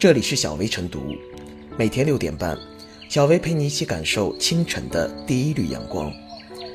[0.00, 1.14] 这里是小薇晨读，
[1.76, 2.58] 每天六点半，
[3.10, 6.10] 小薇陪你一起感受清晨的第一缕阳光。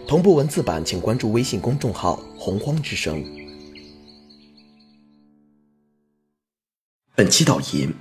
[0.08, 3.26] 同步文字版，请关注微信公众号“洪荒之声”。
[7.18, 7.92] 本期导言：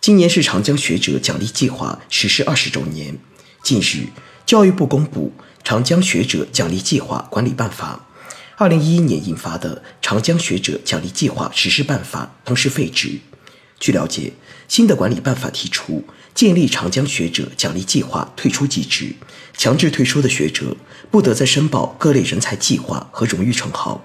[0.00, 3.18] 今年是长江学者奖励计划实施二十周年。
[3.64, 4.06] 近日，
[4.46, 5.32] 教育部公布
[5.64, 8.06] 《长江学者奖励计划管理办法》，
[8.54, 13.18] 二零一一年印发的《长江学者奖励计划实施办法》同时废止。
[13.78, 14.32] 据了解，
[14.68, 16.02] 新的管理办法提出
[16.34, 19.14] 建立长江学者奖励计划退出机制，
[19.56, 20.76] 强制退出的学者
[21.10, 24.02] 不得再申报各类人才计划和荣誉称号。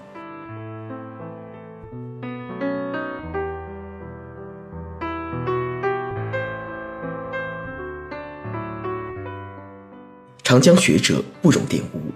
[10.44, 12.12] 长江学者不容玷污。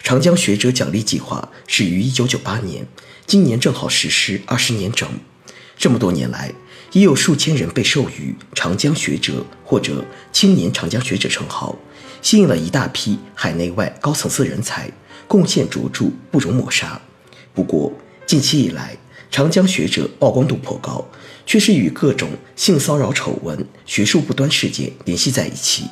[0.00, 2.88] 长江学者奖励计划始于1998年，
[3.24, 5.08] 今年正好实施二十年整。
[5.76, 6.52] 这么多年来，
[6.92, 11.76] 已有数千人被授予“长江学者”或者“青年长江学者”称号，
[12.20, 14.90] 吸引了一大批海内外高层次人才，
[15.26, 17.00] 贡献卓著，不容抹杀。
[17.52, 17.92] 不过，
[18.26, 18.96] 近期以来，
[19.30, 21.04] 长江学者曝光度颇高，
[21.44, 25.86] 却是与各种性骚扰丑闻、学术不端事件联系在一起。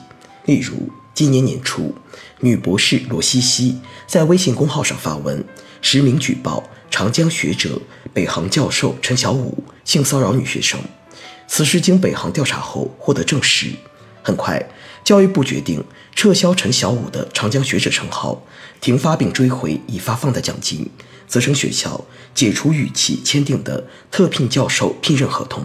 [0.44, 1.94] 例如，今年年初，
[2.40, 5.44] 女博士罗西西在微信公号上发文，
[5.82, 6.62] 实名举报。
[6.90, 7.80] 长江学者、
[8.12, 10.78] 北航教授陈小武性骚扰女学生，
[11.46, 13.68] 此事经北航调查后获得证实。
[14.22, 14.60] 很快，
[15.02, 15.82] 教育部决定
[16.14, 18.42] 撤销陈小武的长江学者称号，
[18.80, 20.90] 停发并追回已发放的奖金，
[21.26, 25.64] 责成学校解除与其签订的特聘教授聘任合同。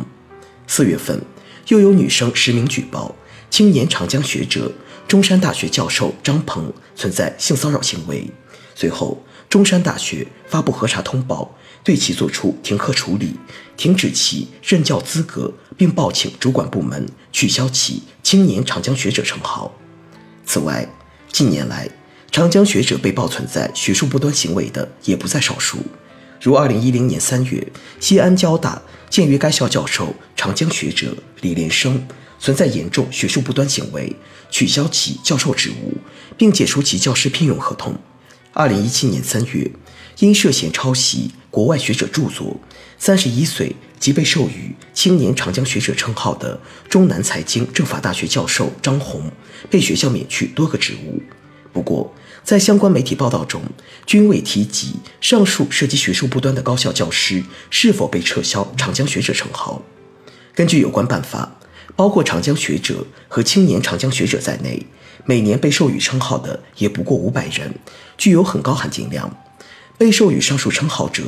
[0.67, 1.21] 四月份，
[1.67, 3.13] 又有女生实名举报
[3.49, 4.71] 青年长江学者、
[5.07, 8.29] 中山大学教授张鹏存在性骚扰行为，
[8.75, 9.21] 随后。
[9.49, 13.35] 中山大学发布核查通报，对其作出停课处理，
[13.77, 19.73] 停止其任教资格，并报请主管部门取消其青年长江学者称号。
[20.45, 20.87] 此外，
[21.31, 21.89] 近年来
[22.31, 25.77] 长江学者被曝存在学术不端行为的也不在少数，
[26.41, 27.65] 如2010年3月，
[27.99, 32.05] 西安交大鉴于该校教授长江学者李连生
[32.39, 34.13] 存在严重学术不端行为，
[34.49, 35.93] 取消其教授职务，
[36.37, 37.95] 并解除其教师聘用合同。
[38.57, 39.69] 二零一七年三月，
[40.19, 42.57] 因涉嫌抄袭国外学者著作，
[42.97, 46.57] 三十一岁即被授予青年长江学者称号的
[46.87, 49.29] 中南财经政法大学教授张红，
[49.69, 51.21] 被学校免去多个职务。
[51.73, 52.15] 不过，
[52.45, 53.61] 在相关媒体报道中，
[54.05, 59.81] 均未提及上述涉及学术不端的高校教师是否被撤销长江学者称号。
[60.53, 61.59] 根据有关办法，
[61.97, 64.85] 包括长江学者和青年长江学者在内。
[65.25, 67.73] 每年被授予称号的也不过五百人，
[68.17, 69.35] 具有很高含金量。
[69.97, 71.23] 被授予上述称号者，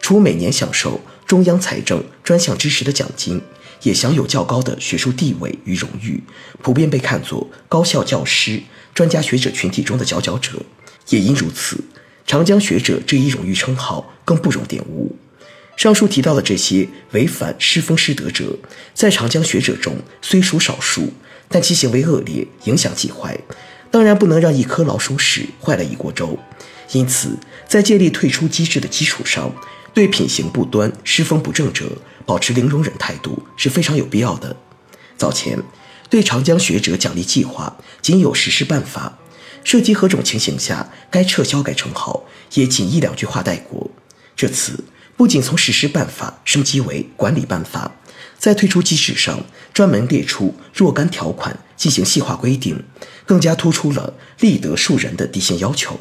[0.00, 3.40] 除每年享受中央财政专项支持的奖金，
[3.82, 6.22] 也享有较高的学术地位与荣誉，
[6.62, 8.62] 普遍被看作高校教师、
[8.94, 10.62] 专家学者群体中的佼佼者。
[11.08, 11.82] 也因如此，
[12.24, 15.16] 长江学者这一荣誉称号更不容玷污。
[15.76, 18.56] 上述提到的这些违反师风师德者，
[18.94, 21.12] 在长江学者中虽属少数。
[21.52, 23.36] 但其行为恶劣，影响极坏，
[23.90, 26.38] 当然不能让一颗老鼠屎坏了一锅粥。
[26.92, 27.36] 因此，
[27.68, 29.52] 在建立退出机制的基础上，
[29.92, 31.90] 对品行不端、师风不正者
[32.24, 34.54] 保持零容忍态度是非常有必要的。
[35.16, 35.58] 早前，
[36.08, 39.18] 对长江学者奖励计划仅有实施办法，
[39.64, 42.24] 涉及何种情形下该撤销该称号，
[42.54, 43.90] 也仅一两句话带过。
[44.36, 44.84] 这次
[45.16, 47.96] 不仅从实施办法升级为管理办法。
[48.38, 52.82] 在退出机制上专门列出若干条款进行细化规定，
[53.26, 55.98] 更加突出了立德树人的底线要求。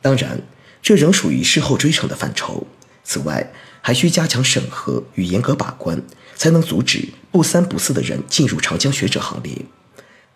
[0.00, 0.40] 当然，
[0.82, 2.66] 这仍属于事后追惩的范畴。
[3.04, 6.02] 此外，还需加强审核与严格把关，
[6.36, 9.56] 才能阻止不三不四的人进入长江学者行列。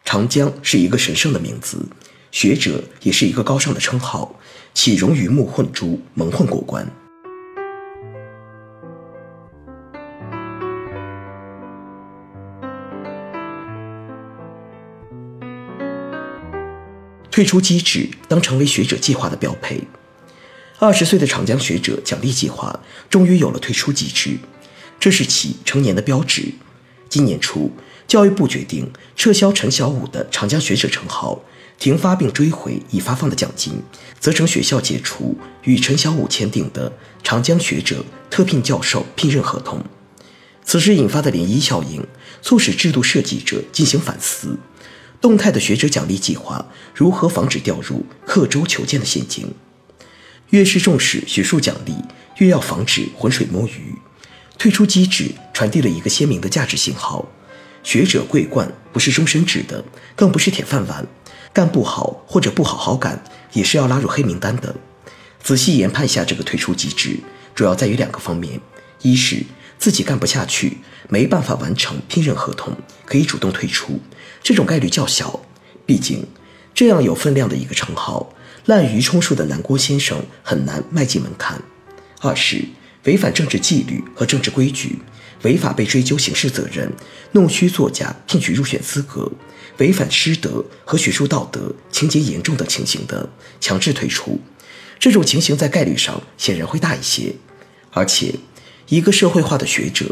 [0.04, 1.86] 长江是一个神圣的名字，
[2.30, 4.40] 学者也是一个高尚的称号，
[4.74, 6.90] 岂容鱼目混珠、蒙混过关？
[17.42, 19.80] 退出机制当成为学者计划的标配。
[20.78, 22.78] 二十岁的长江学者奖励计划
[23.10, 24.38] 终于有了退出机制，
[25.00, 26.52] 这是其成年的标志。
[27.08, 27.72] 今年初，
[28.06, 31.42] 教育部决定撤销陈小武的长江学者称号，
[31.80, 33.82] 停发并追回已发放的奖金，
[34.20, 36.92] 责成学校解除与陈小武签订的
[37.24, 39.84] 长江学者特聘教授聘任合同。
[40.64, 42.06] 此时引发的涟漪效应，
[42.40, 44.56] 促使制度设计者进行反思。
[45.22, 49.54] 动态的学者奖励计划如何防止掉入刻舟求剑的陷阱？
[50.50, 51.94] 越是重视学术奖励，
[52.38, 53.94] 越要防止浑水摸鱼。
[54.58, 57.28] 退出机制传递了一个鲜明的价值信号：
[57.84, 59.84] 学者桂冠不是终身制的，
[60.16, 61.06] 更不是铁饭碗，
[61.52, 63.22] 干不好或者不好好干
[63.52, 64.74] 也是要拉入黑名单的。
[65.40, 67.20] 仔细研判下这个退出机制，
[67.54, 68.60] 主要在于两个方面：
[69.02, 69.44] 一是
[69.78, 70.78] 自己干不下去，
[71.08, 72.76] 没办法完成聘任合同，
[73.06, 74.00] 可以主动退出，
[74.42, 75.40] 这种概率较小。
[75.84, 76.26] 毕竟，
[76.74, 78.32] 这样有分量的一个称号，
[78.66, 81.58] 滥竽充数的南郭先生很难迈进门槛；
[82.20, 82.64] 二是
[83.04, 84.98] 违反政治纪律和政治规矩，
[85.42, 86.92] 违法被追究刑事责任，
[87.32, 89.30] 弄虚作假骗取入选资格，
[89.78, 93.28] 违反师德和学术道德，情节严重的情形的，
[93.60, 94.40] 强制退出。
[95.00, 97.34] 这种情形在概率上显然会大一些，
[97.90, 98.32] 而且，
[98.92, 100.04] 一个社会化的学者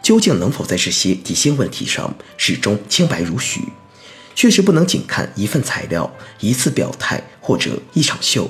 [0.00, 3.62] 究竟能否在这些底线问题上始终清白如许，
[4.32, 6.08] 确实不能仅看一份材料、
[6.38, 8.48] 一次表态或者一场秀。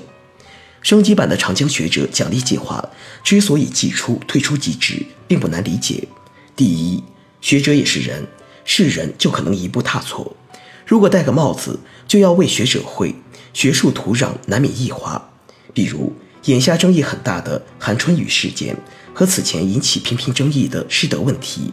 [0.83, 2.87] 升级版的长江学者奖励计划
[3.25, 6.07] 之所以寄出退出机制，并不难理解。
[6.55, 7.03] 第一，
[7.41, 8.27] 学者也是人，
[8.67, 10.37] 是人就可能一步踏错。
[10.85, 13.15] 如果戴个帽子就要为学者会，
[13.55, 15.31] 学术土壤难免异化。
[15.73, 16.13] 比如，
[16.45, 18.77] 眼下争议很大的韩春雨事件
[19.19, 21.73] 和此前引起频频争议的师德问题，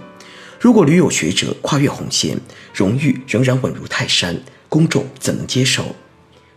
[0.60, 2.36] 如果屡有学者跨越红线，
[2.74, 5.96] 荣誉仍然稳如泰山，公众怎能接受？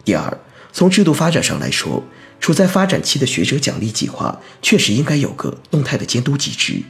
[0.02, 0.40] 第二，
[0.72, 2.02] 从制度发展上来说，
[2.40, 6.80] 处在发展期的学者奖励计划确实应该有个动态的监督机制。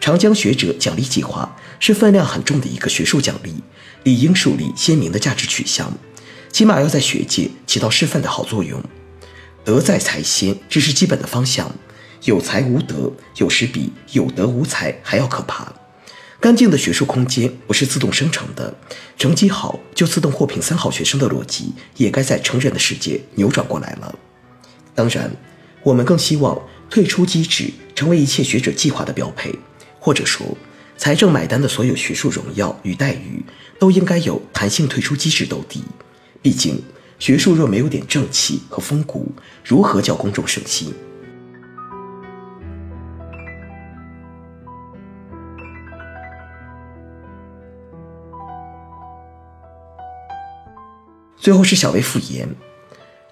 [0.00, 3.54] 长江学者奖励计划是分量很重的一个学术奖励，
[4.02, 5.96] 理应树立鲜明的价值取向，
[6.50, 8.82] 起码要在学界起到示范的好作用。
[9.64, 11.72] 德在才先，这是基本的方向。
[12.24, 15.72] 有才无德，有时比有德无才还要可怕。
[16.40, 18.74] 干净的学术空间不是自动生成的，
[19.16, 24.14] 成绩好就自动获评三好学生的逻辑，也该在成人的世界扭转过来了。
[24.94, 25.30] 当然，
[25.82, 29.54] 我们更希望退出机制成为一切学者计划的标配，
[29.98, 30.56] 或者说，
[30.96, 33.44] 财政买单的所有学术荣耀与待遇
[33.78, 35.82] 都应该有弹性退出机制兜底。
[36.42, 36.82] 毕竟。
[37.20, 39.30] 学术若没有点正气和风骨，
[39.62, 40.90] 如何叫公众省心？
[51.40, 52.54] 最后是小微复言：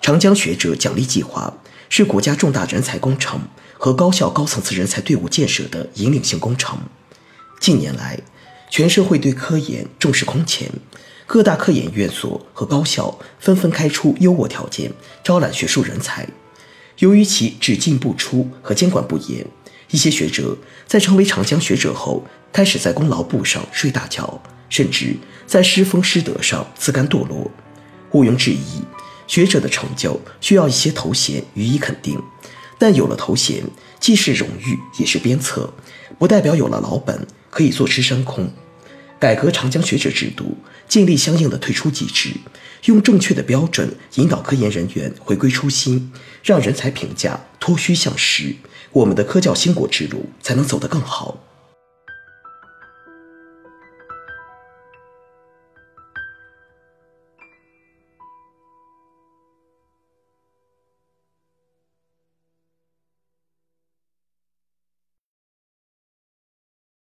[0.00, 1.52] 长江学者奖励计划
[1.90, 3.38] 是国家重大人才工程
[3.74, 6.78] 和高校高层次人才队伍建设的引领性工程。
[7.60, 8.18] 近年来，
[8.70, 10.70] 全社会对科研重视空前。
[11.26, 14.90] 各大科研院所和高校纷纷开出优渥条件，
[15.22, 16.26] 招揽学术人才。
[17.00, 19.46] 由于其只进不出和监管不严，
[19.90, 20.56] 一些学者
[20.86, 24.40] 在成为长江学者后，开始在功劳簿上睡大觉，
[24.70, 25.14] 甚至
[25.46, 27.50] 在师风师德上自甘堕落。
[28.12, 28.82] 毋庸置疑，
[29.26, 32.20] 学者的成就需要一些头衔予以肯定，
[32.78, 33.62] 但有了头衔，
[34.00, 35.72] 既是荣誉也是鞭策，
[36.18, 38.50] 不代表有了老本可以坐吃山空。
[39.20, 40.56] 改革长江学者制度，
[40.88, 42.30] 建立相应的退出机制，
[42.84, 46.12] 用正确的标准引导科研人员回归初心，
[46.42, 48.54] 让人才评价脱虚向实，
[48.92, 51.36] 我们的科教兴国之路才能走得更好。